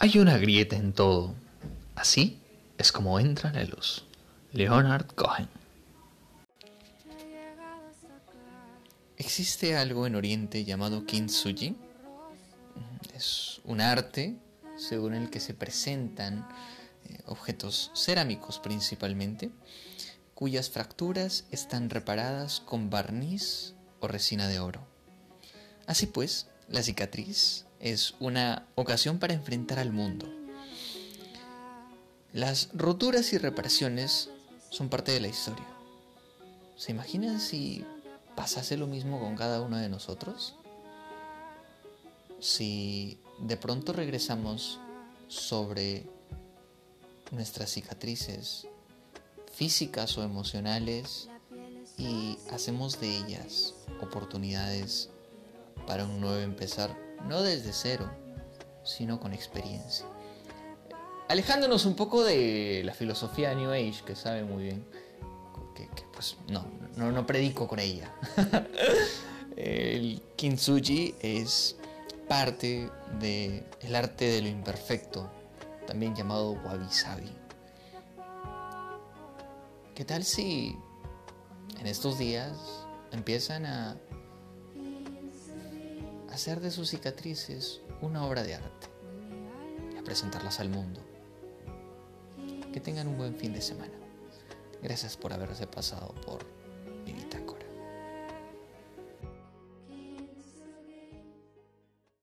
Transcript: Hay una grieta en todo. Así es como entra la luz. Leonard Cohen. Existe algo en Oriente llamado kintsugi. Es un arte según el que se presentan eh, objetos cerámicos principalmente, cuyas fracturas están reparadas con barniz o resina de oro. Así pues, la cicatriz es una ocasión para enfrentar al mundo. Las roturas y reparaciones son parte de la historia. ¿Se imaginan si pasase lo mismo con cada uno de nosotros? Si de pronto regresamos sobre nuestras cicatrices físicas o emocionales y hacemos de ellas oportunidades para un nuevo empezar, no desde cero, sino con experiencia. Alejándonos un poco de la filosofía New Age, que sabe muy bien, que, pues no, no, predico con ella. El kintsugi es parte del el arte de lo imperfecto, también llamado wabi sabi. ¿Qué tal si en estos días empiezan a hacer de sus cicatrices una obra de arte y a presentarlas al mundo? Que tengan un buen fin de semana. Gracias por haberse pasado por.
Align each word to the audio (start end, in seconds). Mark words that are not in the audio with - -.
Hay 0.00 0.16
una 0.20 0.38
grieta 0.38 0.76
en 0.76 0.92
todo. 0.92 1.34
Así 1.96 2.38
es 2.78 2.92
como 2.92 3.18
entra 3.18 3.52
la 3.52 3.64
luz. 3.64 4.04
Leonard 4.52 5.08
Cohen. 5.08 5.48
Existe 9.16 9.76
algo 9.76 10.06
en 10.06 10.14
Oriente 10.14 10.64
llamado 10.64 11.04
kintsugi. 11.04 11.74
Es 13.16 13.60
un 13.64 13.80
arte 13.80 14.36
según 14.76 15.14
el 15.14 15.30
que 15.30 15.40
se 15.40 15.52
presentan 15.52 16.48
eh, 17.08 17.18
objetos 17.26 17.90
cerámicos 17.96 18.60
principalmente, 18.60 19.50
cuyas 20.36 20.70
fracturas 20.70 21.44
están 21.50 21.90
reparadas 21.90 22.60
con 22.60 22.88
barniz 22.88 23.74
o 23.98 24.06
resina 24.06 24.46
de 24.46 24.60
oro. 24.60 24.86
Así 25.88 26.06
pues, 26.06 26.46
la 26.68 26.82
cicatriz 26.82 27.64
es 27.80 28.14
una 28.20 28.66
ocasión 28.74 29.18
para 29.18 29.34
enfrentar 29.34 29.78
al 29.78 29.92
mundo. 29.92 30.26
Las 32.32 32.68
roturas 32.74 33.32
y 33.32 33.38
reparaciones 33.38 34.30
son 34.70 34.88
parte 34.88 35.12
de 35.12 35.20
la 35.20 35.28
historia. 35.28 35.66
¿Se 36.76 36.92
imaginan 36.92 37.40
si 37.40 37.84
pasase 38.36 38.76
lo 38.76 38.86
mismo 38.86 39.18
con 39.18 39.34
cada 39.34 39.62
uno 39.62 39.78
de 39.78 39.88
nosotros? 39.88 40.54
Si 42.38 43.18
de 43.40 43.56
pronto 43.56 43.92
regresamos 43.92 44.78
sobre 45.26 46.06
nuestras 47.30 47.70
cicatrices 47.70 48.66
físicas 49.52 50.16
o 50.18 50.22
emocionales 50.22 51.28
y 51.96 52.38
hacemos 52.52 53.00
de 53.00 53.16
ellas 53.16 53.74
oportunidades 54.00 55.10
para 55.86 56.04
un 56.04 56.20
nuevo 56.20 56.38
empezar, 56.38 56.96
no 57.24 57.42
desde 57.42 57.72
cero, 57.72 58.10
sino 58.84 59.20
con 59.20 59.32
experiencia. 59.32 60.06
Alejándonos 61.28 61.84
un 61.84 61.94
poco 61.94 62.24
de 62.24 62.82
la 62.84 62.94
filosofía 62.94 63.54
New 63.54 63.70
Age, 63.70 64.02
que 64.06 64.16
sabe 64.16 64.44
muy 64.44 64.64
bien, 64.64 64.86
que, 65.74 65.88
pues 66.12 66.36
no, 66.48 66.64
no, 66.96 67.26
predico 67.26 67.68
con 67.68 67.78
ella. 67.78 68.12
El 69.56 70.22
kintsugi 70.36 71.14
es 71.20 71.76
parte 72.28 72.90
del 73.18 73.64
el 73.80 73.96
arte 73.96 74.26
de 74.26 74.42
lo 74.42 74.48
imperfecto, 74.48 75.30
también 75.86 76.14
llamado 76.14 76.52
wabi 76.52 76.88
sabi. 76.90 77.34
¿Qué 79.94 80.04
tal 80.04 80.22
si 80.22 80.76
en 81.80 81.86
estos 81.86 82.18
días 82.18 82.52
empiezan 83.10 83.66
a 83.66 83.96
hacer 86.38 86.60
de 86.60 86.70
sus 86.70 86.90
cicatrices 86.90 87.80
una 88.00 88.24
obra 88.24 88.44
de 88.44 88.54
arte 88.54 88.86
y 89.92 89.98
a 89.98 90.04
presentarlas 90.04 90.60
al 90.60 90.68
mundo? 90.68 91.00
Que 92.72 92.78
tengan 92.78 93.08
un 93.08 93.18
buen 93.18 93.34
fin 93.34 93.52
de 93.52 93.60
semana. 93.60 93.92
Gracias 94.80 95.16
por 95.16 95.32
haberse 95.32 95.66
pasado 95.66 96.14
por. 96.24 96.46